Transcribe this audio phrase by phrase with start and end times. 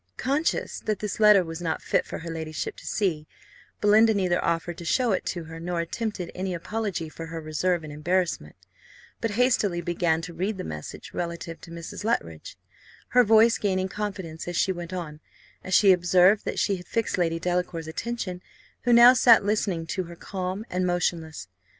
[0.17, 3.27] Conscious that this letter was not fit for her ladyship to see,
[3.81, 7.83] Belinda neither offered to show it to her, nor attempted any apology for her reserve
[7.83, 8.55] and embarrassment,
[9.19, 12.03] but hastily began to read the message relative to Mrs.
[12.03, 12.57] Luttridge;
[13.09, 15.19] her voice gaining confidence as she went on,
[15.63, 18.41] as she observed that she had fixed Lady Delacour's attention,
[18.85, 21.47] who now sat listening to her, calm and motionless.